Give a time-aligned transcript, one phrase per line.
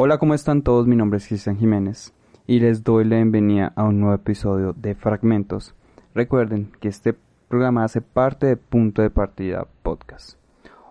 [0.00, 0.86] Hola, ¿cómo están todos?
[0.86, 2.14] Mi nombre es Cristian Jiménez
[2.46, 5.74] y les doy la bienvenida a un nuevo episodio de Fragmentos.
[6.14, 7.16] Recuerden que este
[7.48, 10.38] programa hace parte de Punto de Partida Podcast.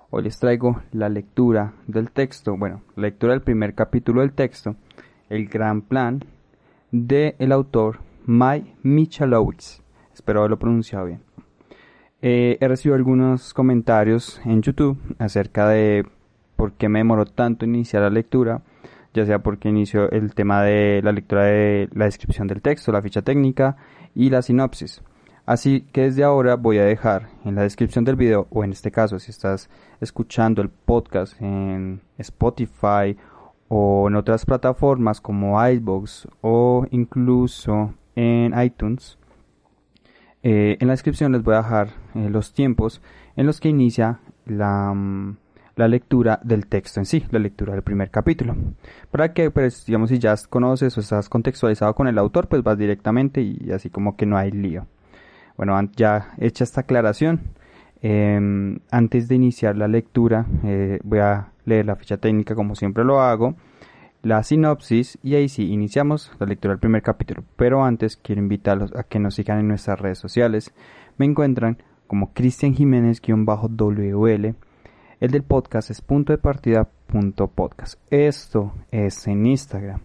[0.09, 4.75] Hoy les traigo la lectura del texto, bueno, lectura del primer capítulo del texto,
[5.29, 6.25] El Gran Plan,
[6.91, 9.81] de el autor Mike Michalowicz.
[10.13, 11.21] Espero haberlo pronunciado bien.
[12.21, 16.05] Eh, he recibido algunos comentarios en YouTube acerca de
[16.57, 18.63] por qué me demoró tanto iniciar la lectura
[19.17, 23.01] ya sea porque inicio el tema de la lectura de la descripción del texto, la
[23.01, 23.75] ficha técnica
[24.13, 25.01] y la sinopsis.
[25.45, 28.91] Así que desde ahora voy a dejar en la descripción del video, o en este
[28.91, 29.69] caso si estás
[30.01, 33.17] escuchando el podcast en Spotify
[33.69, 39.17] o en otras plataformas como iBox o incluso en iTunes,
[40.43, 43.01] eh, en la descripción les voy a dejar eh, los tiempos
[43.35, 45.37] en los que inicia la, mm,
[45.77, 48.55] la lectura del texto en sí, la lectura del primer capítulo.
[49.11, 52.77] Para que, pues, digamos, si ya conoces o estás contextualizado con el autor, pues vas
[52.77, 54.87] directamente y así como que no hay lío.
[55.55, 57.41] Bueno, ya hecha esta aclaración,
[58.01, 63.03] em, antes de iniciar la lectura, eh, voy a leer la ficha técnica como siempre
[63.03, 63.55] lo hago,
[64.23, 67.43] la sinopsis y ahí sí, iniciamos la lectura del primer capítulo.
[67.55, 70.73] Pero antes quiero invitarlos a que nos sigan en nuestras redes sociales.
[71.17, 74.55] Me encuentran como Cristian Jiménez-WL
[75.19, 77.99] el del podcast es punto de partida punto podcast.
[78.11, 80.01] Esto es en Instagram.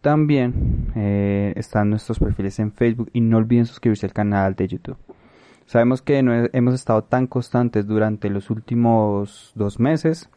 [0.00, 4.96] También eh, están nuestros perfiles en Facebook y no olviden suscribirse al canal de YouTube.
[5.66, 10.30] Sabemos que no hemos estado tan constantes durante los últimos dos meses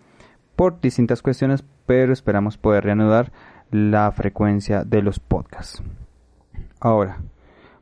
[0.56, 3.31] por distintas cuestiones, pero esperamos poder reanudar
[3.72, 5.81] la frecuencia de los podcasts.
[6.80, 7.22] Ahora,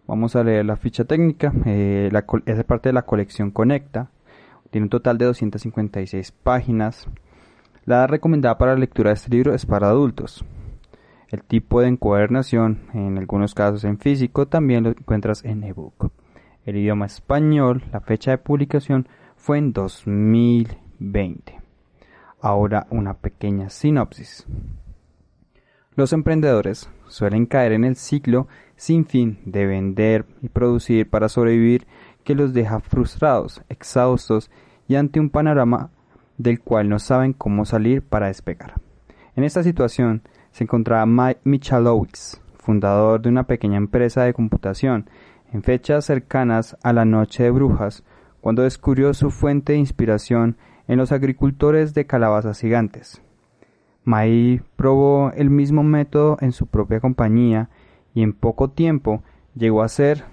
[0.08, 1.52] vamos a leer la ficha técnica.
[1.66, 4.12] Eh, la, esa parte de la colección Conecta
[4.72, 7.08] tiene un total de 256 páginas.
[7.86, 10.44] La edad recomendada para la lectura de este libro es para adultos.
[11.30, 16.12] El tipo de encuadernación, en algunos casos en físico, también lo encuentras en ebook.
[16.66, 21.60] El idioma español, la fecha de publicación fue en 2020.
[22.40, 24.46] Ahora una pequeña sinopsis.
[25.96, 31.86] Los emprendedores suelen caer en el ciclo sin fin de vender y producir para sobrevivir
[32.24, 34.50] que los deja frustrados, exhaustos
[34.88, 35.90] y ante un panorama
[36.38, 38.76] del cual no saben cómo salir para despegar.
[39.36, 45.10] En esta situación se encontraba Mike Michalowicz, fundador de una pequeña empresa de computación,
[45.54, 48.04] en fechas cercanas a la Noche de Brujas,
[48.40, 50.58] cuando descubrió su fuente de inspiración
[50.88, 53.22] en los agricultores de calabazas gigantes.
[54.04, 57.70] Mike probó el mismo método en su propia compañía
[58.14, 59.24] y en poco tiempo
[59.56, 60.26] llegó a ser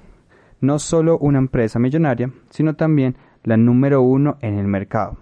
[0.60, 5.16] no solo una empresa millonaria, sino también la número uno en el mercado.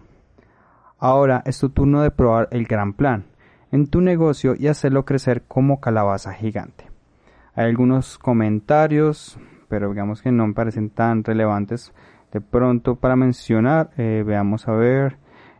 [0.98, 3.26] Ahora es tu turno de probar el gran plan
[3.70, 6.90] en tu negocio y hacerlo crecer como calabaza gigante.
[7.54, 9.38] Hay algunos comentarios,
[9.68, 11.92] pero digamos que no me parecen tan relevantes
[12.32, 13.90] de pronto para mencionar.
[13.96, 15.18] Eh, veamos a ver.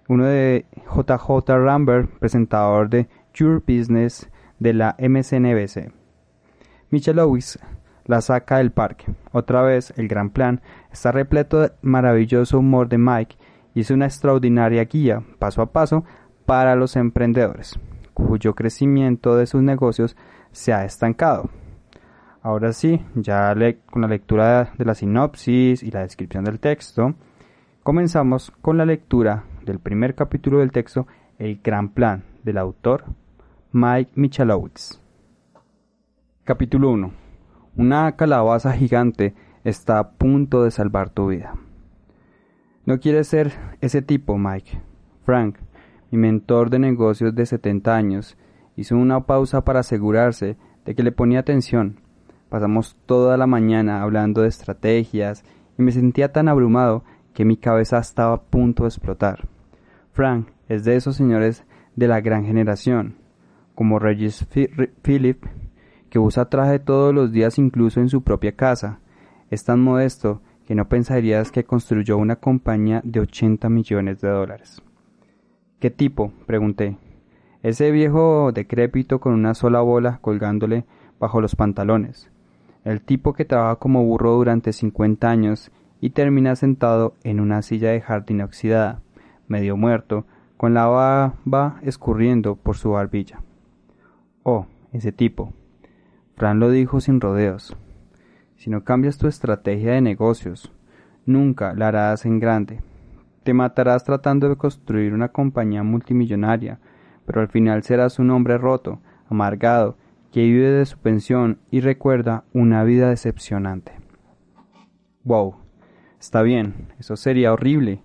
[0.09, 5.93] Uno de JJ Rambert, presentador de Your Business de la MSNBC.
[6.91, 7.59] Michelowicz
[8.07, 9.07] la saca del parque.
[9.33, 10.61] Otra vez, el gran plan
[10.93, 13.37] está repleto de maravilloso humor de Mike
[13.75, 16.05] y es una extraordinaria guía, paso a paso,
[16.47, 17.79] para los emprendedores,
[18.15, 20.17] cuyo crecimiento de sus negocios
[20.53, 21.51] se ha estancado.
[22.41, 23.55] Ahora sí, ya
[23.91, 27.15] con la lectura de la sinopsis y la descripción del texto,
[27.83, 33.05] comenzamos con la lectura del primer capítulo del texto El Gran Plan del autor
[33.73, 35.01] Mike Michalowicz.
[36.45, 37.26] Capítulo 1
[37.77, 41.55] una calabaza gigante está a punto de salvar tu vida.
[42.87, 44.81] No quieres ser ese tipo, Mike.
[45.25, 45.59] Frank,
[46.11, 48.39] mi mentor de negocios de 70 años,
[48.77, 52.01] hizo una pausa para asegurarse de que le ponía atención.
[52.49, 55.45] Pasamos toda la mañana hablando de estrategias
[55.77, 59.49] y me sentía tan abrumado que mi cabeza estaba a punto de explotar.
[60.13, 61.65] Frank es de esos señores
[61.97, 63.17] de la gran generación,
[63.75, 64.47] como Regis
[65.03, 65.45] Philip
[66.17, 69.01] que usa traje todos los días incluso en su propia casa.
[69.51, 74.81] Es tan modesto que no pensarías que construyó una compañía de 80 millones de dólares.
[75.79, 76.33] ¿Qué tipo?
[76.47, 76.97] pregunté.
[77.63, 80.87] Ese viejo decrépito con una sola bola colgándole
[81.21, 82.31] bajo los pantalones.
[82.83, 85.71] El tipo que trabaja como burro durante cincuenta años
[86.01, 89.03] y termina sentado en una silla de jardín oxidada,
[89.49, 90.25] medio muerto,
[90.57, 93.43] con la baba escurriendo por su barbilla.
[94.45, 94.65] Oh,
[94.95, 95.53] ese tipo.
[96.37, 97.75] Fran lo dijo sin rodeos.
[98.57, 100.71] Si no cambias tu estrategia de negocios,
[101.25, 102.83] nunca la harás en grande.
[103.43, 106.79] Te matarás tratando de construir una compañía multimillonaria,
[107.25, 109.01] pero al final serás un hombre roto,
[109.31, 109.97] amargado,
[110.31, 113.93] que vive de su pensión y recuerda una vida decepcionante.
[115.25, 115.57] Wow,
[116.21, 118.03] está bien, eso sería horrible.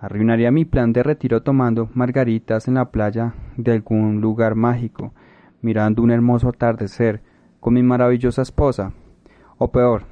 [0.00, 5.14] Arruinaría mi plan de retiro tomando margaritas en la playa de algún lugar mágico,
[5.60, 7.22] mirando un hermoso atardecer
[7.60, 8.92] con mi maravillosa esposa.
[9.58, 10.04] O peor,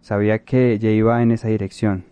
[0.00, 2.04] sabía que ya iba en esa dirección.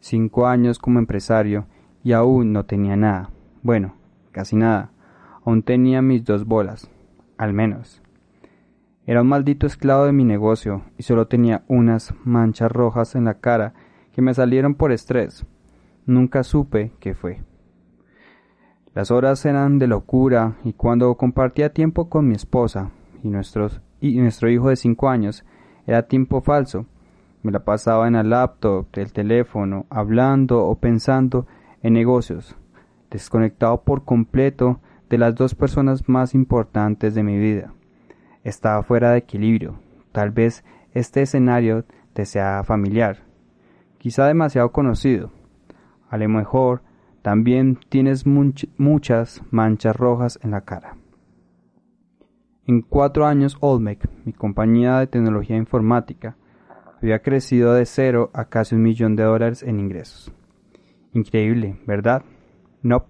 [0.00, 1.66] Cinco años como empresario
[2.04, 3.30] y aún no tenía nada.
[3.62, 3.94] Bueno,
[4.30, 4.92] casi nada.
[5.44, 6.90] Aún tenía mis dos bolas,
[7.36, 8.02] al menos.
[9.06, 13.40] Era un maldito esclavo de mi negocio y solo tenía unas manchas rojas en la
[13.40, 13.72] cara
[14.12, 15.46] que me salieron por estrés.
[16.04, 17.42] Nunca supe qué fue.
[18.94, 22.90] Las horas eran de locura y cuando compartía tiempo con mi esposa
[23.22, 25.44] y, nuestros, y nuestro hijo de cinco años
[25.86, 26.86] era tiempo falso.
[27.42, 31.46] Me la pasaba en el laptop, el teléfono, hablando o pensando
[31.82, 32.56] en negocios,
[33.10, 37.72] desconectado por completo de las dos personas más importantes de mi vida.
[38.44, 39.78] Estaba fuera de equilibrio.
[40.12, 43.18] Tal vez este escenario te sea familiar,
[43.98, 45.30] quizá demasiado conocido.
[46.10, 46.82] A lo mejor
[47.22, 50.97] también tienes muchas manchas rojas en la cara.
[52.68, 56.36] En cuatro años, Olmec, mi compañía de tecnología informática,
[57.00, 60.30] había crecido de cero a casi un millón de dólares en ingresos.
[61.14, 62.24] Increíble, ¿verdad?
[62.82, 63.06] No.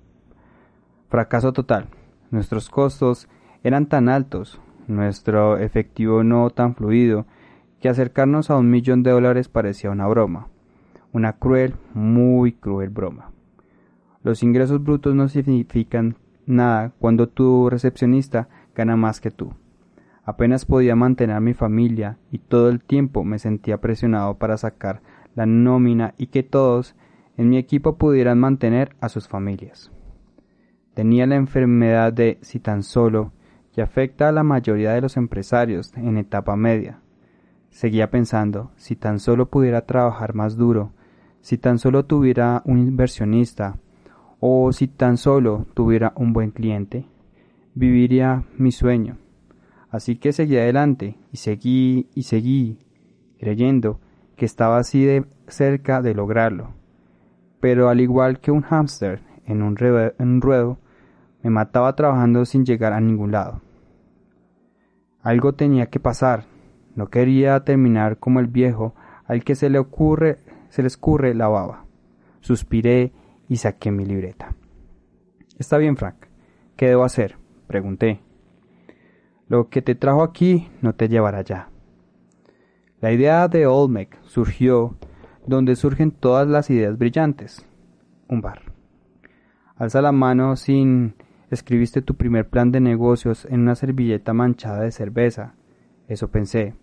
[1.08, 1.88] Fracaso total.
[2.30, 3.28] Nuestros costos
[3.64, 7.26] eran tan altos, nuestro efectivo no tan fluido,
[7.80, 10.46] que acercarnos a un millón de dólares parecía una broma.
[11.12, 13.32] Una cruel, muy cruel broma.
[14.22, 16.14] Los ingresos brutos no significan
[16.46, 19.52] nada cuando tu recepcionista gana más que tú.
[20.24, 25.02] Apenas podía mantener a mi familia y todo el tiempo me sentía presionado para sacar
[25.34, 26.94] la nómina y que todos
[27.36, 29.90] en mi equipo pudieran mantener a sus familias.
[30.94, 33.32] Tenía la enfermedad de si tan solo
[33.72, 37.00] que afecta a la mayoría de los empresarios en etapa media.
[37.70, 40.92] Seguía pensando, si tan solo pudiera trabajar más duro,
[41.40, 43.76] si tan solo tuviera un inversionista,
[44.40, 47.06] o si tan solo tuviera un buen cliente,
[47.78, 49.18] viviría mi sueño.
[49.90, 52.78] Así que seguí adelante y seguí y seguí,
[53.38, 54.00] creyendo
[54.36, 56.74] que estaba así de cerca de lograrlo.
[57.60, 60.78] Pero al igual que un hámster en un, ruedo,
[61.42, 63.62] me mataba trabajando sin llegar a ningún lado.
[65.22, 66.44] Algo tenía que pasar.
[66.94, 70.38] No quería terminar como el viejo al que se le ocurre,
[70.68, 71.84] se le escurre la baba.
[72.40, 73.12] Suspiré
[73.48, 74.54] y saqué mi libreta.
[75.58, 76.26] Está bien, Frank.
[76.76, 77.37] ¿Qué debo hacer?
[77.68, 78.20] Pregunté.
[79.46, 81.68] Lo que te trajo aquí no te llevará allá.
[83.00, 84.96] La idea de Olmec surgió
[85.46, 87.66] donde surgen todas las ideas brillantes.
[88.26, 88.62] Un bar.
[89.76, 91.14] Alza la mano sin
[91.50, 95.54] escribiste tu primer plan de negocios en una servilleta manchada de cerveza.
[96.08, 96.74] Eso pensé.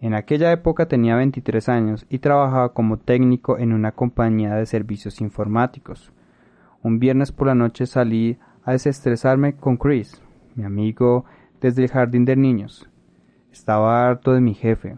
[0.00, 5.20] En aquella época tenía 23 años y trabajaba como técnico en una compañía de servicios
[5.20, 6.12] informáticos.
[6.82, 8.38] Un viernes por la noche salí
[8.70, 10.22] a desestresarme con Chris,
[10.54, 11.24] mi amigo
[11.60, 12.88] desde el jardín de niños.
[13.50, 14.96] Estaba harto de mi jefe.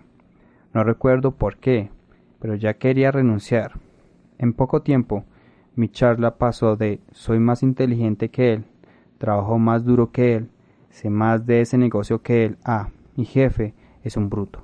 [0.75, 1.91] No recuerdo por qué,
[2.39, 3.81] pero ya quería renunciar.
[4.37, 5.25] En poco tiempo,
[5.75, 8.65] mi charla pasó de soy más inteligente que él,
[9.17, 10.51] trabajo más duro que él,
[10.91, 14.63] sé más de ese negocio que él, a mi jefe es un bruto.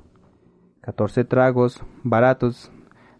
[0.82, 2.70] 14 tragos baratos.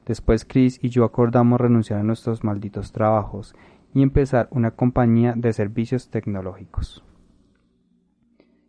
[0.04, 3.54] Después Chris y yo acordamos renunciar a nuestros malditos trabajos
[3.98, 7.04] y empezar una compañía de servicios tecnológicos.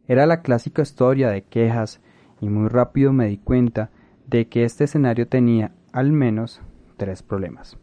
[0.07, 2.01] Era la clásica historia de quejas
[2.41, 3.91] y muy rápido me di cuenta
[4.25, 6.63] de que este escenario tenía al menos
[6.97, 7.77] tres problemas.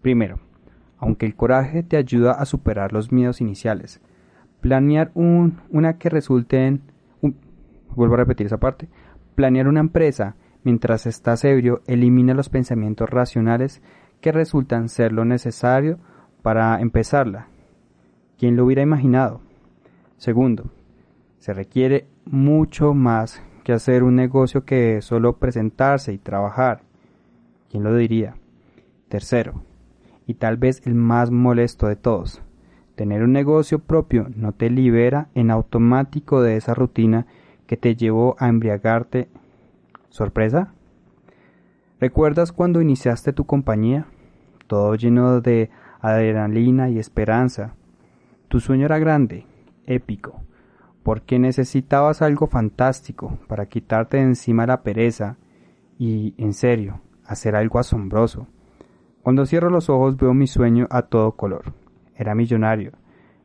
[0.00, 0.40] Primero,
[0.96, 4.00] aunque el coraje te ayuda a superar los miedos iniciales,
[4.62, 6.80] planear un, una que resulte en...
[7.94, 8.88] vuelvo a repetir esa parte.
[9.34, 13.82] Planear una empresa mientras estás ebrio, elimina los pensamientos racionales
[14.22, 15.98] que resultan ser lo necesario
[16.46, 17.48] para empezarla.
[18.38, 19.40] ¿Quién lo hubiera imaginado?
[20.16, 20.66] Segundo,
[21.40, 26.82] se requiere mucho más que hacer un negocio que solo presentarse y trabajar.
[27.68, 28.36] ¿Quién lo diría?
[29.08, 29.54] Tercero,
[30.24, 32.40] y tal vez el más molesto de todos,
[32.94, 37.26] Tener un negocio propio no te libera en automático de esa rutina
[37.66, 39.28] que te llevó a embriagarte.
[40.10, 40.72] ¿Sorpresa?
[41.98, 44.06] ¿Recuerdas cuando iniciaste tu compañía?
[44.68, 45.70] Todo lleno de
[46.14, 47.74] adrenalina y esperanza.
[48.48, 49.46] Tu sueño era grande,
[49.86, 50.42] épico,
[51.02, 55.36] porque necesitabas algo fantástico para quitarte de encima la pereza
[55.98, 58.46] y, en serio, hacer algo asombroso.
[59.22, 61.72] Cuando cierro los ojos veo mi sueño a todo color.
[62.14, 62.92] Era millonario,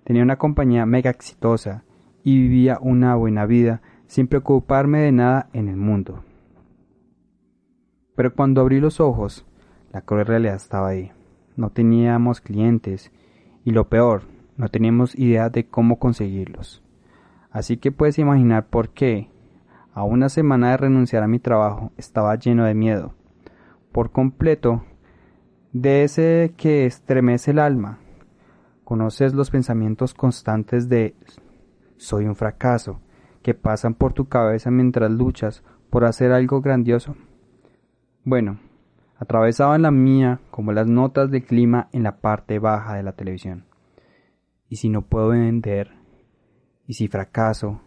[0.03, 1.83] tenía una compañía mega exitosa
[2.23, 6.23] y vivía una buena vida sin preocuparme de nada en el mundo.
[8.15, 9.45] Pero cuando abrí los ojos,
[9.91, 11.11] la cruel realidad estaba ahí.
[11.55, 13.11] No teníamos clientes
[13.63, 14.23] y lo peor,
[14.57, 16.83] no teníamos idea de cómo conseguirlos.
[17.51, 19.29] Así que puedes imaginar por qué,
[19.93, 23.13] a una semana de renunciar a mi trabajo, estaba lleno de miedo.
[23.91, 24.83] Por completo,
[25.73, 27.99] de ese que estremece el alma,
[28.91, 31.15] Conoces los pensamientos constantes de
[31.95, 32.99] soy un fracaso
[33.41, 37.15] que pasan por tu cabeza mientras luchas por hacer algo grandioso.
[38.25, 38.59] Bueno,
[39.21, 43.65] atravesaban la mía como las notas de clima en la parte baja de la televisión.
[44.67, 45.91] ¿Y si no puedo vender?
[46.87, 47.81] ¿Y si fracaso?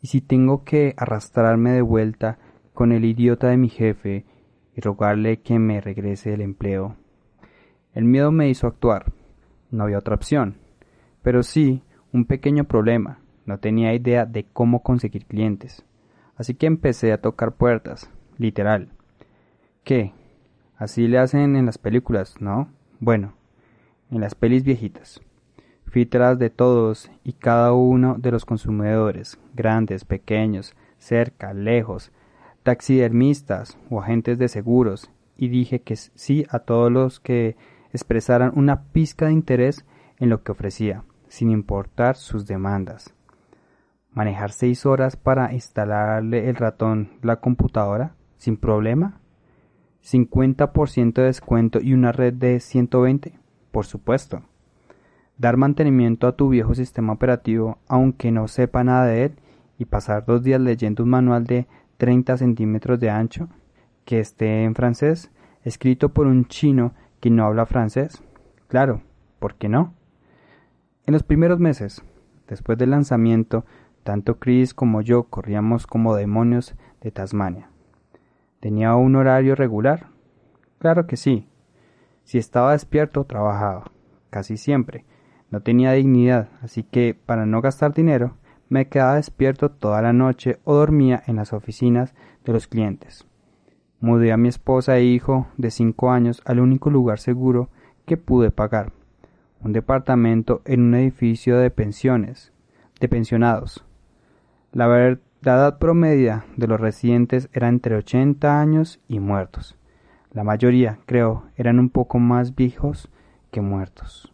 [0.00, 2.38] ¿Y si tengo que arrastrarme de vuelta
[2.74, 4.26] con el idiota de mi jefe
[4.76, 6.96] y rogarle que me regrese el empleo?
[7.92, 9.12] El miedo me hizo actuar
[9.70, 10.56] no había otra opción.
[11.22, 13.20] Pero sí, un pequeño problema.
[13.46, 15.84] No tenía idea de cómo conseguir clientes.
[16.36, 18.92] Así que empecé a tocar puertas, literal.
[19.84, 20.12] ¿Qué?
[20.80, 22.70] Así le hacen en las películas, ¿no?
[23.00, 23.34] Bueno,
[24.10, 25.20] en las pelis viejitas.
[25.84, 32.12] Fui tras de todos y cada uno de los consumidores, grandes, pequeños, cerca, lejos,
[32.62, 37.58] taxidermistas o agentes de seguros, y dije que sí a todos los que
[37.92, 39.84] expresaran una pizca de interés
[40.16, 43.12] en lo que ofrecía, sin importar sus demandas.
[44.12, 49.19] Manejar seis horas para instalarle el ratón la computadora sin problema.
[50.04, 53.38] 50% de descuento y una red de 120,
[53.70, 54.42] por supuesto.
[55.38, 59.32] Dar mantenimiento a tu viejo sistema operativo aunque no sepa nada de él
[59.78, 61.66] y pasar dos días leyendo un manual de
[61.96, 63.48] 30 centímetros de ancho
[64.04, 65.30] que esté en francés,
[65.64, 68.22] escrito por un chino que no habla francés?
[68.68, 69.02] Claro,
[69.38, 69.94] ¿por qué no?
[71.06, 72.02] En los primeros meses,
[72.48, 73.64] después del lanzamiento,
[74.02, 77.70] tanto Chris como yo corríamos como demonios de Tasmania.
[78.60, 80.08] ¿Tenía un horario regular?
[80.78, 81.48] Claro que sí.
[82.24, 83.90] Si estaba despierto, trabajaba,
[84.28, 85.06] casi siempre.
[85.50, 88.36] No tenía dignidad, así que, para no gastar dinero,
[88.68, 92.14] me quedaba despierto toda la noche o dormía en las oficinas
[92.44, 93.26] de los clientes.
[93.98, 97.70] Mudé a mi esposa e hijo de cinco años al único lugar seguro
[98.06, 98.92] que pude pagar,
[99.60, 102.52] un departamento en un edificio de pensiones,
[103.00, 103.84] de pensionados.
[104.72, 109.76] La, edad promedia de los residentes era entre 80 años y muertos.
[110.32, 113.10] La mayoría, creo, eran un poco más viejos
[113.50, 114.32] que muertos.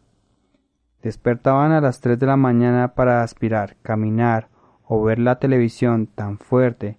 [1.02, 4.48] Despertaban a las tres de la mañana para aspirar, caminar
[4.84, 6.98] o ver la televisión tan fuerte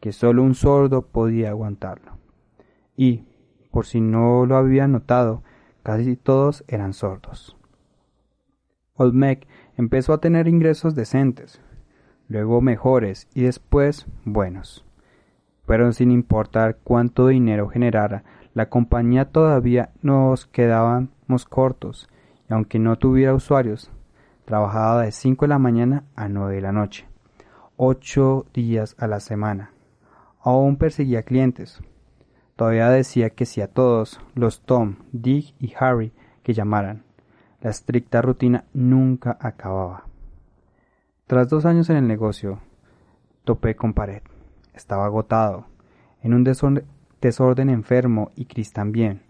[0.00, 2.12] que solo un sordo podía aguantarlo.
[2.96, 3.24] Y,
[3.72, 5.42] por si no lo había notado,
[5.82, 7.56] casi todos eran sordos.
[8.94, 9.46] Olmec
[9.76, 11.60] empezó a tener ingresos decentes,
[12.28, 14.84] luego mejores y después buenos.
[15.66, 22.08] Pero sin importar cuánto dinero generara, la compañía todavía nos quedábamos cortos,
[22.48, 23.90] y aunque no tuviera usuarios,
[24.44, 27.06] trabajaba de 5 de la mañana a 9 de la noche,
[27.76, 29.72] ocho días a la semana
[30.40, 31.80] aún perseguía clientes.
[32.56, 37.04] Todavía decía que sí a todos, los Tom, Dick y Harry, que llamaran.
[37.60, 40.07] La estricta rutina nunca acababa.
[41.28, 42.58] Tras dos años en el negocio,
[43.44, 44.22] topé con pared.
[44.72, 45.66] Estaba agotado,
[46.22, 49.20] en un desorden, enfermo y Chris también.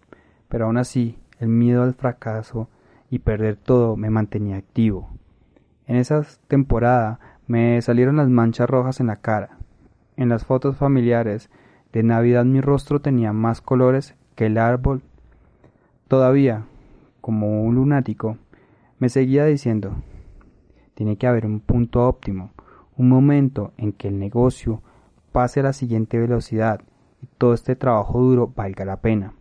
[0.49, 2.69] Pero aún así, el miedo al fracaso
[3.11, 5.11] y perder todo me mantenía activo.
[5.89, 9.59] En esa temporada me salieron las manchas rojas en la cara,
[10.17, 11.51] en las fotos familiares
[11.93, 15.03] de Navidad mi rostro tenía más colores que el árbol.
[16.07, 16.65] Todavía,
[17.21, 18.39] como un lunático,
[19.01, 19.97] me seguía diciendo,
[20.99, 22.51] tiene que haber un punto óptimo,
[22.97, 24.83] un momento en que el negocio
[25.31, 26.81] pase a la siguiente velocidad
[27.23, 29.33] y todo este trabajo duro valga la pena.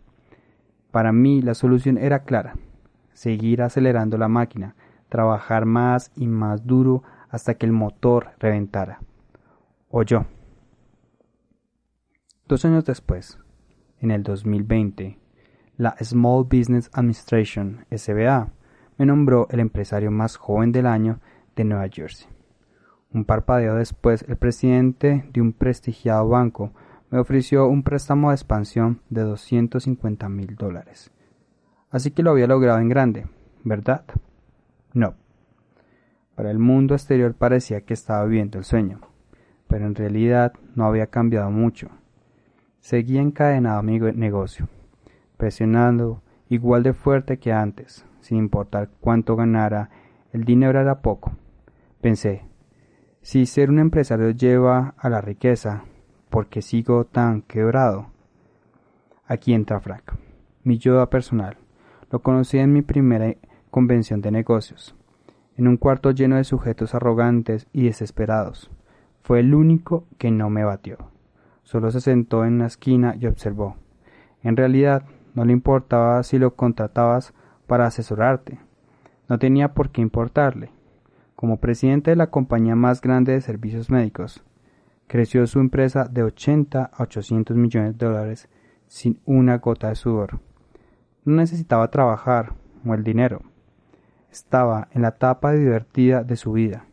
[0.92, 2.54] Para mí la solución era clara,
[3.12, 4.76] seguir acelerando la máquina,
[5.08, 9.00] trabajar más y más duro hasta que el motor reventara.
[9.90, 10.26] O yo.
[12.46, 13.36] Dos años después,
[13.98, 15.18] en el 2020,
[15.76, 18.52] la Small Business Administration, SBA,
[18.96, 21.18] me nombró el empresario más joven del año
[21.58, 22.28] de Nueva Jersey.
[23.12, 26.72] Un parpadeo después, el presidente de un prestigiado banco
[27.10, 31.10] me ofreció un préstamo de expansión de 250 mil dólares.
[31.90, 33.26] Así que lo había logrado en grande,
[33.64, 34.04] ¿verdad?
[34.92, 35.14] No.
[36.34, 39.00] Para el mundo exterior parecía que estaba viviendo el sueño,
[39.66, 41.88] pero en realidad no había cambiado mucho.
[42.80, 44.68] Seguía encadenado mi negocio,
[45.36, 49.90] presionando igual de fuerte que antes, sin importar cuánto ganara,
[50.32, 51.32] el dinero era poco.
[52.00, 52.44] Pensé,
[53.22, 55.82] si ser un empresario lleva a la riqueza,
[56.30, 58.06] ¿por qué sigo tan quebrado?
[59.26, 60.12] Aquí entra Frank,
[60.62, 61.56] mi yoda personal.
[62.12, 63.34] Lo conocí en mi primera
[63.72, 64.94] convención de negocios,
[65.56, 68.70] en un cuarto lleno de sujetos arrogantes y desesperados.
[69.22, 70.98] Fue el único que no me batió.
[71.64, 73.76] Solo se sentó en una esquina y observó.
[74.44, 75.02] En realidad,
[75.34, 77.34] no le importaba si lo contratabas
[77.66, 78.60] para asesorarte.
[79.28, 80.77] No tenía por qué importarle.
[81.38, 84.42] Como presidente de la compañía más grande de servicios médicos,
[85.06, 88.48] creció su empresa de 80 a 800 millones de dólares
[88.88, 90.40] sin una gota de sudor.
[91.24, 92.54] No necesitaba trabajar
[92.84, 93.42] o el dinero.
[94.32, 96.86] Estaba en la etapa divertida de su vida.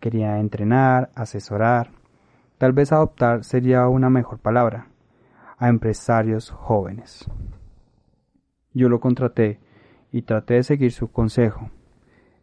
[0.00, 1.90] Quería entrenar, asesorar,
[2.56, 4.86] tal vez adoptar sería una mejor palabra,
[5.58, 7.30] a empresarios jóvenes.
[8.72, 9.60] Yo lo contraté
[10.10, 11.70] y traté de seguir su consejo.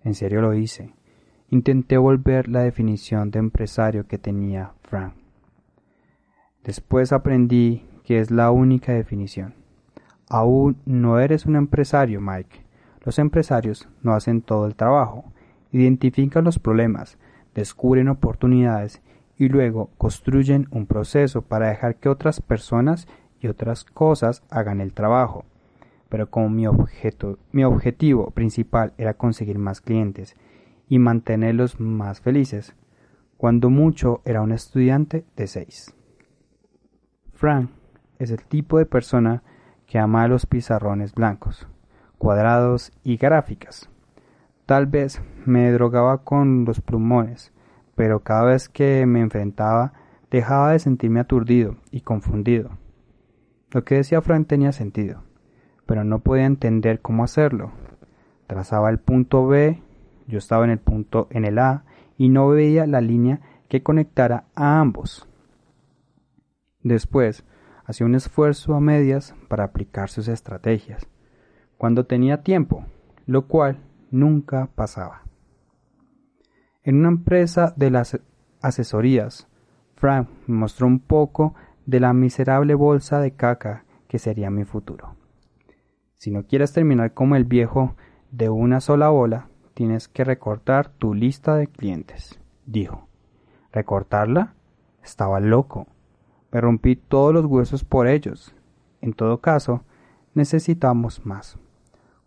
[0.04, 0.94] En serio lo hice
[1.50, 5.14] intenté volver la definición de empresario que tenía Frank.
[6.64, 9.54] Después aprendí que es la única definición.
[10.30, 12.66] Aún no eres un empresario, Mike.
[13.06, 15.32] Los empresarios no hacen todo el trabajo,
[15.72, 17.18] identifican los problemas,
[17.56, 19.02] descubren oportunidades
[19.38, 23.08] y luego construyen un proceso para dejar que otras personas
[23.40, 25.46] y otras cosas hagan el trabajo.
[26.10, 30.36] Pero como mi, objeto, mi objetivo principal era conseguir más clientes
[30.88, 32.76] y mantenerlos más felices.
[33.38, 35.94] Cuando mucho era un estudiante de seis.
[37.34, 37.70] Frank
[38.20, 39.44] es el tipo de persona
[39.86, 41.68] que ama los pizarrones blancos,
[42.18, 43.90] cuadrados y gráficas.
[44.66, 47.54] Tal vez me drogaba con los plumones,
[47.96, 49.94] pero cada vez que me enfrentaba
[50.30, 52.72] dejaba de sentirme aturdido y confundido.
[53.72, 55.24] Lo que decía Frank tenía sentido,
[55.86, 57.72] pero no podía entender cómo hacerlo.
[58.48, 59.82] Trazaba el punto B
[60.28, 61.86] yo estaba en el punto en el A
[62.18, 65.28] y no veía la línea que conectara a ambos.
[66.84, 67.46] Después,
[67.86, 71.08] hacía un esfuerzo a medias para aplicar sus estrategias,
[71.78, 72.86] cuando tenía tiempo,
[73.26, 73.80] lo cual
[74.12, 75.24] nunca pasaba.
[76.84, 78.20] En una empresa de las
[78.62, 79.48] asesorías,
[79.96, 85.16] Frank me mostró un poco de la miserable bolsa de caca que sería mi futuro.
[86.16, 87.96] Si no quieres terminar como el viejo
[88.32, 93.08] de una sola bola, tienes que recortar tu lista de clientes, dijo.
[93.72, 94.56] ¿Recortarla?
[95.04, 95.86] Estaba loco.
[96.52, 98.56] Me rompí todos los huesos por ellos.
[99.02, 99.84] En todo caso,
[100.34, 101.60] necesitamos más.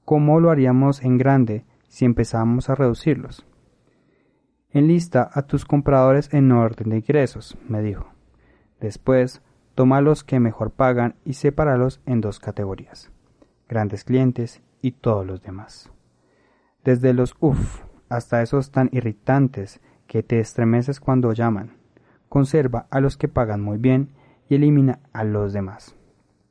[0.05, 3.45] ¿Cómo lo haríamos en grande si empezamos a reducirlos?
[4.71, 8.07] Enlista a tus compradores en orden de ingresos, me dijo.
[8.79, 9.43] Después,
[9.75, 13.11] toma los que mejor pagan y sepáralos en dos categorías,
[13.69, 15.91] grandes clientes y todos los demás
[16.85, 21.77] desde los uff hasta esos tan irritantes que te estremeces cuando llaman.
[22.29, 24.11] Conserva a los que pagan muy bien
[24.49, 25.97] y elimina a los demás.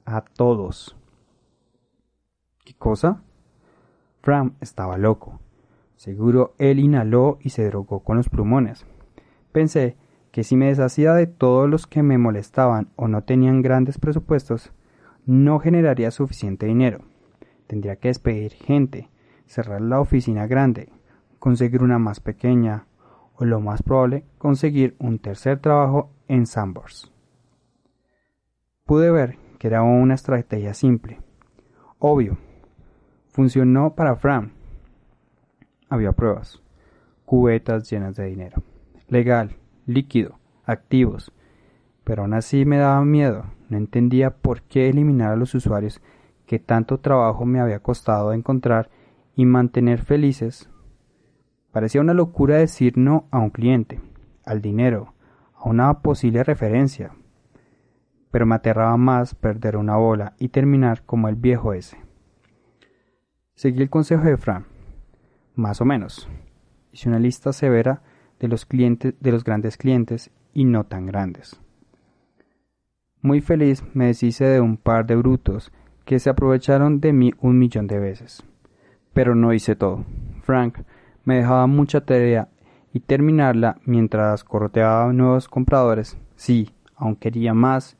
[0.05, 0.95] A todos.
[2.63, 3.21] ¿Qué cosa?
[4.21, 5.39] Fram estaba loco.
[5.95, 8.85] Seguro él inhaló y se drogó con los plumones.
[9.51, 9.97] Pensé
[10.31, 14.71] que si me deshacía de todos los que me molestaban o no tenían grandes presupuestos,
[15.25, 16.99] no generaría suficiente dinero.
[17.67, 19.09] Tendría que despedir gente,
[19.49, 20.93] cerrar la oficina grande,
[21.39, 22.85] conseguir una más pequeña
[23.33, 27.11] o lo más probable conseguir un tercer trabajo en Sambors.
[28.85, 31.19] Pude ver que era una estrategia simple.
[31.97, 32.37] Obvio,
[33.29, 34.51] funcionó para Fram.
[35.89, 36.61] Había pruebas,
[37.25, 38.61] cubetas llenas de dinero,
[39.07, 39.55] legal,
[39.87, 41.31] líquido, activos,
[42.03, 46.01] pero aún así me daba miedo, no entendía por qué eliminar a los usuarios
[46.45, 48.89] que tanto trabajo me había costado encontrar
[49.39, 50.69] y mantener felices.
[51.71, 54.01] Parecía una locura decir no a un cliente,
[54.43, 55.13] al dinero,
[55.55, 57.13] a una posible referencia,
[58.31, 61.97] pero me aterraba más perder una bola y terminar como el viejo ese.
[63.55, 64.65] Seguí el consejo de Fran,
[65.55, 66.27] más o menos.
[66.91, 68.01] Hice una lista severa
[68.41, 71.61] de los clientes, de los grandes clientes y no tan grandes.
[73.21, 75.71] Muy feliz me deshice de un par de brutos
[76.03, 78.43] que se aprovecharon de mí un millón de veces
[79.13, 80.05] Pero no hice todo.
[80.43, 80.79] Frank
[81.25, 82.49] me dejaba mucha tarea
[82.93, 87.97] y terminarla mientras corteaba nuevos compradores, sí, aún quería más,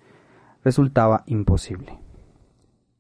[0.64, 2.00] resultaba imposible.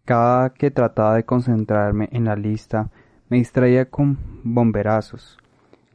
[0.05, 2.89] Cada que trataba de concentrarme en la lista,
[3.29, 5.37] me distraía con bomberazos,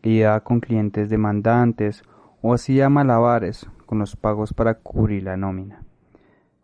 [0.03, 2.03] lidiaba con clientes demandantes
[2.43, 5.83] o hacía malabares con los pagos para cubrir la nómina.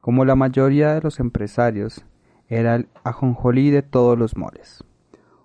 [0.01, 2.05] Como la mayoría de los empresarios,
[2.49, 4.85] era el ajonjolí de todos los moles.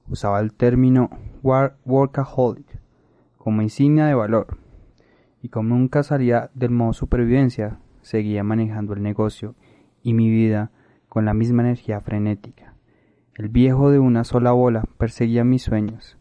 [0.08, 1.10] Usaba el término
[1.44, 2.80] workaholic
[3.38, 4.58] como insignia de valor,
[5.42, 9.54] y como nunca salía del modo supervivencia, seguía manejando el negocio
[10.02, 10.72] y mi vida
[11.10, 12.74] con la misma energía frenética.
[13.36, 16.18] El viejo de una sola bola perseguía mis sueños,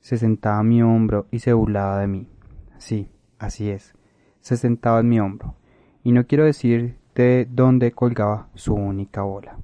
[0.00, 2.26] se sentaba a mi hombro y se burlaba de mí.
[2.78, 3.94] Sí, así es,
[4.40, 5.54] se sentaba en mi hombro,
[6.02, 9.58] y no quiero decir de dónde colgaba su única bola.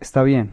[0.00, 0.50] Está bien,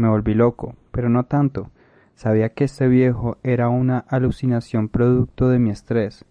[0.00, 1.70] me volví loco, pero no tanto.
[2.14, 6.24] Sabía que este viejo era una alucinación producto de mi estrés,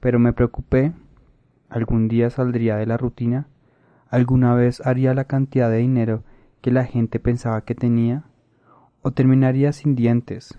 [0.00, 0.92] pero me preocupé.
[1.68, 3.46] ¿Algún día saldría de la rutina?
[4.08, 6.24] ¿Alguna vez haría la cantidad de dinero
[6.60, 8.24] que la gente pensaba que tenía?
[9.02, 10.58] ¿O terminaría sin dientes,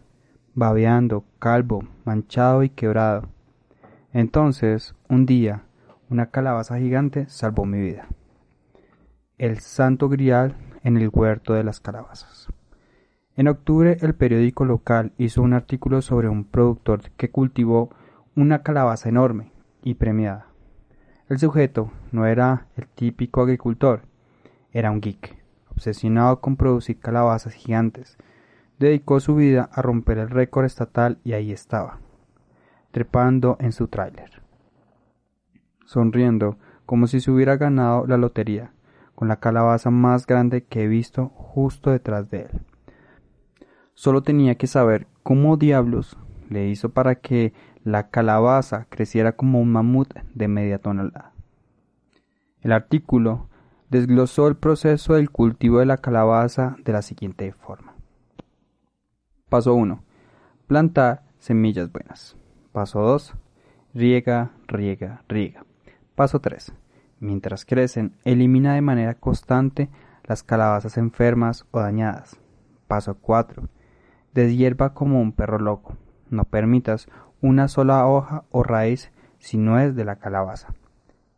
[0.55, 3.27] babeando, calvo, manchado y quebrado?
[4.13, 5.63] Entonces, un día,
[6.09, 8.07] una calabaza gigante salvó mi vida.
[9.37, 12.47] El santo grial en el huerto de las calabazas.
[13.35, 17.89] En octubre el periódico local hizo un artículo sobre un productor que cultivó
[18.35, 19.51] una calabaza enorme
[19.83, 20.47] y premiada.
[21.29, 24.01] El sujeto no era el típico agricultor,
[24.73, 25.37] era un geek,
[25.69, 28.17] obsesionado con producir calabazas gigantes.
[28.79, 31.99] Dedicó su vida a romper el récord estatal y ahí estaba,
[32.91, 34.41] trepando en su tráiler,
[35.85, 38.73] sonriendo como si se hubiera ganado la lotería,
[39.21, 42.61] con la calabaza más grande que he visto justo detrás de él.
[43.93, 46.17] Solo tenía que saber cómo diablos
[46.49, 47.53] le hizo para que
[47.83, 51.33] la calabaza creciera como un mamut de media tonelada.
[52.61, 53.47] El artículo
[53.91, 57.93] desglosó el proceso del cultivo de la calabaza de la siguiente forma.
[59.49, 60.03] Paso 1.
[60.65, 62.37] Plantar semillas buenas.
[62.71, 63.35] Paso 2.
[63.93, 65.63] Riega, riega, riega.
[66.15, 66.73] Paso 3.
[67.21, 69.89] Mientras crecen, elimina de manera constante
[70.25, 72.37] las calabazas enfermas o dañadas.
[72.87, 73.69] Paso 4
[74.33, 75.97] deshierva como un perro loco.
[76.29, 77.07] No permitas
[77.41, 80.73] una sola hoja o raíz si no es de la calabaza.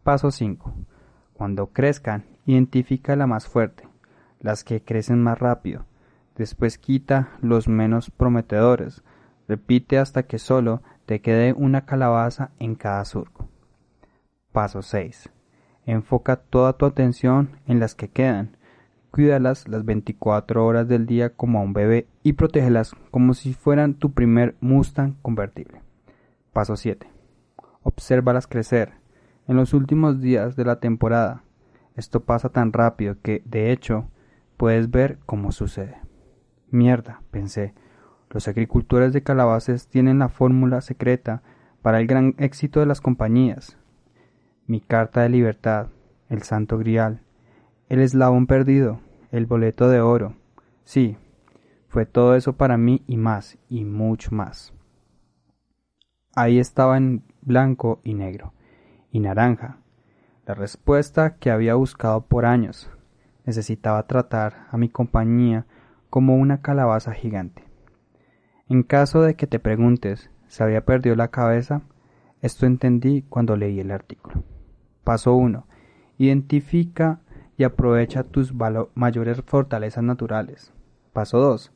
[0.04, 0.74] Paso 5.
[1.34, 3.88] Cuando crezcan, identifica la más fuerte,
[4.40, 5.86] las que crecen más rápido.
[6.36, 9.04] Después quita los menos prometedores.
[9.48, 13.50] Repite hasta que solo te quede una calabaza en cada surco.
[14.52, 15.30] Paso 6.
[15.86, 18.58] Enfoca toda tu atención en las que quedan
[19.14, 23.94] Cuídalas las 24 horas del día como a un bebé y protégelas como si fueran
[23.94, 25.84] tu primer Mustang convertible.
[26.52, 27.08] Paso 7.
[27.84, 28.94] Obsérvalas crecer.
[29.48, 31.44] En los últimos días de la temporada,
[31.96, 34.08] esto pasa tan rápido que, de hecho,
[34.58, 35.98] puedes ver cómo sucede.
[36.72, 37.76] Mierda, pensé.
[38.32, 41.44] Los agricultores de calabazas tienen la fórmula secreta
[41.84, 43.78] para el gran éxito de las compañías.
[44.66, 45.88] Mi carta de libertad,
[46.30, 47.22] el santo grial,
[47.90, 50.36] el eslabón perdido, el boleto de oro.
[50.84, 51.18] Sí,
[51.90, 54.74] fue todo eso para mí y más, y mucho más.
[56.36, 58.54] Ahí estaba en blanco y negro,
[59.12, 59.78] y naranja,
[60.48, 62.90] la respuesta que había buscado por años.
[63.46, 65.66] Necesitaba tratar a mi compañía
[66.10, 67.64] como una calabaza gigante.
[68.70, 71.82] En caso de que te preguntes si había perdido la cabeza,
[72.44, 74.44] esto entendí cuando leí el artículo.
[75.06, 75.66] Paso 1.
[76.18, 77.22] Identifica
[77.58, 78.54] y aprovecha tus
[78.96, 80.74] mayores fortalezas naturales.
[81.14, 81.72] Paso 2.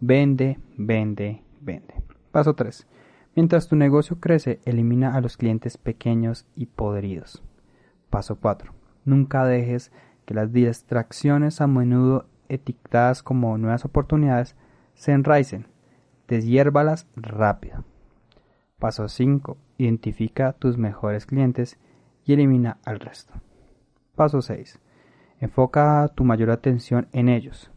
[0.00, 1.94] Vende, vende, vende.
[2.32, 2.88] Paso 3.
[3.36, 7.44] Mientras tu negocio crece, elimina a los clientes pequeños y podridos.
[8.10, 8.72] Paso 4.
[9.04, 9.92] Nunca dejes
[10.26, 14.56] que las distracciones a menudo etiquetadas como nuevas oportunidades
[14.94, 15.68] se enraicen.
[16.26, 17.84] Deshiérbalas rápido.
[18.78, 19.56] Paso 5.
[19.76, 21.78] Identifica tus mejores clientes
[22.24, 23.34] y elimina al resto.
[24.14, 24.78] Paso 6.
[25.40, 27.72] Enfoca tu mayor atención en ellos.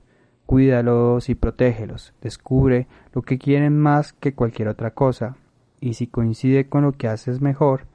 [0.45, 2.13] Cuídalos y protégelos.
[2.21, 5.37] Descubre lo que quieren más que cualquier otra cosa.
[5.79, 7.87] Y si coincide con lo que haces mejor,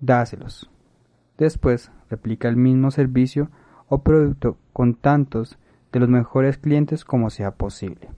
[0.00, 0.70] dáselos.
[1.36, 3.50] Después, replica el mismo servicio
[3.88, 5.58] o producto con tantos
[5.92, 8.08] de los mejores clientes como sea posible.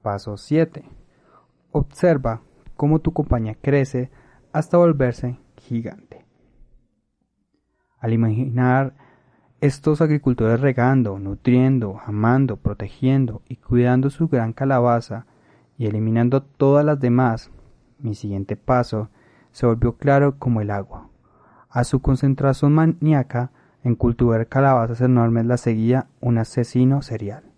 [0.00, 0.84] Paso 7.
[1.72, 2.40] Observa
[2.76, 4.10] cómo tu compañía crece
[4.52, 6.24] hasta volverse gigante.
[7.98, 8.94] Al imaginar
[9.60, 15.26] estos agricultores regando, nutriendo, amando, protegiendo y cuidando su gran calabaza
[15.78, 17.50] y eliminando todas las demás,
[17.98, 19.08] mi siguiente paso
[19.52, 21.08] se volvió claro como el agua.
[21.70, 23.52] A su concentración maníaca
[23.84, 27.51] en cultivar calabazas enormes la seguía un asesino serial.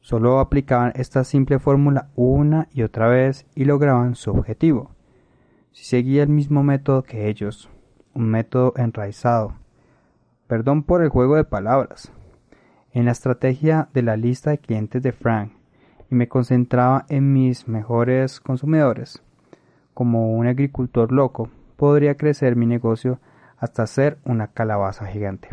[0.00, 4.90] Solo aplicaban esta simple fórmula una y otra vez y lograban su objetivo.
[5.72, 7.68] Si seguía el mismo método que ellos,
[8.14, 9.54] un método enraizado,
[10.46, 12.12] perdón por el juego de palabras,
[12.92, 15.52] en la estrategia de la lista de clientes de Frank
[16.10, 19.22] y me concentraba en mis mejores consumidores.
[19.94, 23.20] Como un agricultor loco, podría crecer mi negocio
[23.58, 25.50] hasta ser una calabaza gigante.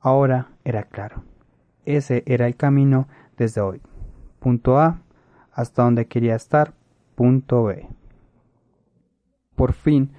[0.00, 1.31] Ahora era claro.
[1.84, 3.80] Ese era el camino desde hoy.
[4.38, 5.02] Punto A
[5.52, 6.74] hasta donde quería estar.
[7.14, 7.88] Punto B.
[9.54, 10.10] Por fin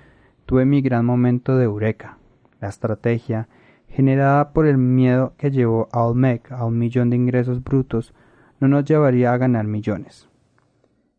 [0.45, 2.17] tuve mi gran momento de eureka.
[2.59, 3.47] La estrategia,
[3.87, 8.13] generada por el miedo que llevó a Olmec a un millón de ingresos brutos,
[8.59, 10.29] no nos llevaría a ganar millones.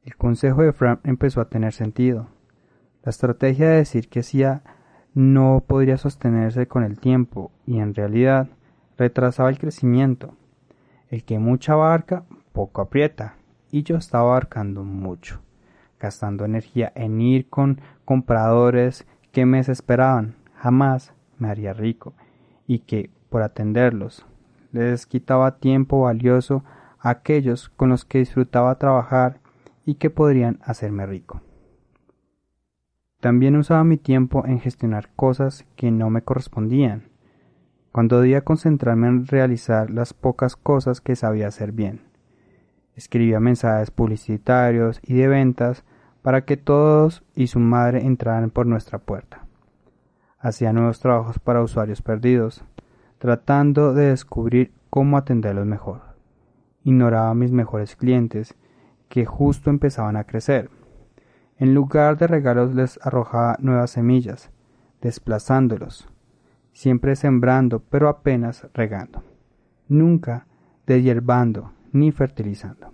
[0.02, 2.28] El consejo de Frank empezó a tener sentido.
[3.02, 4.42] La estrategia de decir que sí
[5.14, 8.48] no podría sostenerse con el tiempo y en realidad
[8.96, 10.35] retrasaba el crecimiento.
[11.09, 13.37] El que mucha abarca, poco aprieta,
[13.70, 15.40] y yo estaba abarcando mucho,
[15.98, 22.14] gastando energía en ir con compradores que me desesperaban, jamás me haría rico,
[22.66, 24.26] y que, por atenderlos,
[24.72, 26.64] les quitaba tiempo valioso
[26.98, 29.40] a aquellos con los que disfrutaba trabajar
[29.85, 31.40] y que podrían hacerme rico.
[33.20, 37.04] También usaba mi tiempo en gestionar cosas que no me correspondían,
[37.94, 42.00] cuando debía concentrarme en realizar las pocas cosas que sabía hacer bien.
[42.96, 45.85] Escribía mensajes publicitarios y de ventas
[46.20, 49.46] para que todos y su madre entraran por nuestra puerta.
[50.40, 52.64] Hacía nuevos trabajos para usuarios perdidos,
[53.18, 56.00] tratando de descubrir cómo atenderlos mejor.
[56.83, 58.57] Ignoraba a mis mejores clientes,
[59.09, 60.68] que justo empezaban a crecer.
[61.59, 64.50] En lugar de regalos les arrojaba nuevas semillas,
[65.00, 66.09] desplazándolos,
[66.74, 69.22] siempre sembrando, pero apenas regando,
[69.88, 70.46] nunca
[70.87, 72.92] deshierbando ni fertilizando.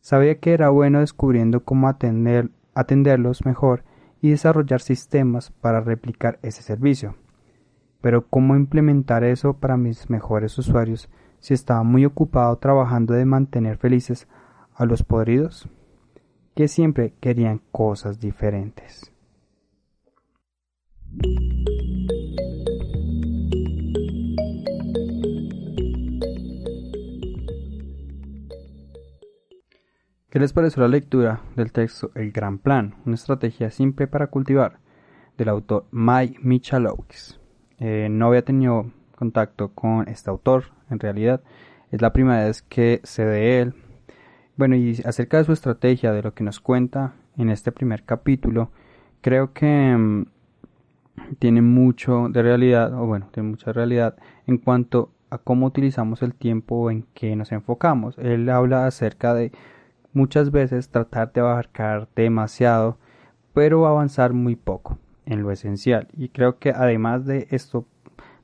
[0.00, 3.82] Sabía que era bueno descubriendo cómo atender, atenderlos mejor
[4.20, 7.16] y desarrollar sistemas para replicar ese servicio.
[8.00, 11.08] Pero ¿cómo implementar eso para mis mejores usuarios
[11.38, 14.28] si estaba muy ocupado trabajando de mantener felices
[14.74, 15.68] a los podridos?
[16.54, 19.12] Que siempre querían cosas diferentes.
[30.30, 34.78] ¿Qué les pareció la lectura del texto El Gran Plan, una estrategia simple para cultivar,
[35.36, 37.40] del autor Mike Michalowicz?
[37.80, 41.40] Eh, no había tenido contacto con este autor, en realidad,
[41.90, 43.74] es la primera vez que sé de él.
[44.54, 48.70] Bueno, y acerca de su estrategia, de lo que nos cuenta en este primer capítulo,
[49.22, 50.26] creo que mm,
[51.40, 54.14] tiene mucho de realidad, o bueno, tiene mucha realidad
[54.46, 58.16] en cuanto a cómo utilizamos el tiempo en que nos enfocamos.
[58.18, 59.50] Él habla acerca de
[60.12, 62.98] muchas veces tratar de abarcar demasiado,
[63.54, 66.08] pero avanzar muy poco en lo esencial.
[66.16, 67.86] Y creo que además de esto,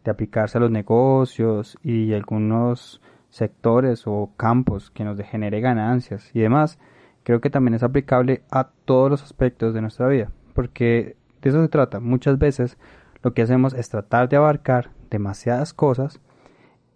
[0.05, 3.00] de aplicarse a los negocios y algunos
[3.31, 6.79] sectores o campos que nos genere ganancias y demás,
[7.22, 11.61] creo que también es aplicable a todos los aspectos de nuestra vida, porque de eso
[11.61, 12.00] se trata.
[12.00, 12.79] Muchas veces
[13.22, 16.20] lo que hacemos es tratar de abarcar demasiadas cosas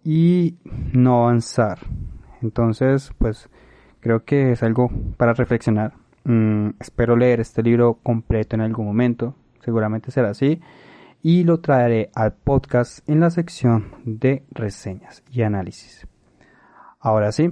[0.03, 0.55] y
[0.93, 1.79] no avanzar.
[2.41, 3.49] Entonces, pues
[4.01, 5.93] Creo que es algo para reflexionar.
[6.23, 10.59] Mm, espero leer este libro completo en algún momento, seguramente será así,
[11.21, 16.07] y lo traeré al podcast en la sección de reseñas y análisis.
[16.99, 17.51] Ahora sí,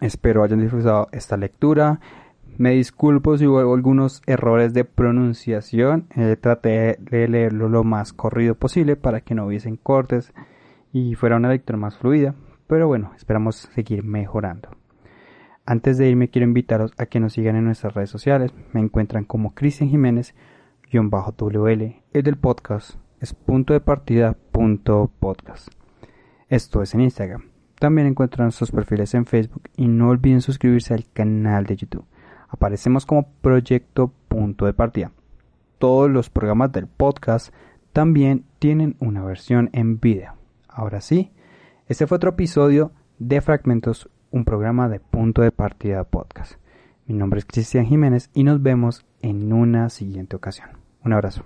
[0.00, 2.00] espero hayan disfrutado esta lectura.
[2.56, 6.06] Me disculpo si hubo algunos errores de pronunciación.
[6.16, 10.32] Eh, traté de leerlo lo más corrido posible para que no hubiesen cortes
[10.92, 12.34] y fuera una lectura más fluida.
[12.66, 14.79] Pero bueno, esperamos seguir mejorando.
[15.66, 18.52] Antes de irme quiero invitaros a que nos sigan en nuestras redes sociales.
[18.72, 20.34] Me encuentran como Cristian Jiménez
[20.92, 22.02] WL.
[22.12, 25.68] El del podcast es punto de partida punto podcast.
[26.48, 27.44] Esto es en Instagram.
[27.78, 32.04] También encuentran sus perfiles en Facebook y no olviden suscribirse al canal de YouTube.
[32.48, 35.12] Aparecemos como Proyecto Punto de Partida.
[35.78, 37.54] Todos los programas del podcast
[37.92, 40.34] también tienen una versión en video.
[40.68, 41.30] Ahora sí,
[41.86, 46.54] este fue otro episodio de Fragmentos un programa de Punto de Partida Podcast.
[47.06, 50.70] Mi nombre es Cristian Jiménez y nos vemos en una siguiente ocasión.
[51.04, 51.44] Un abrazo.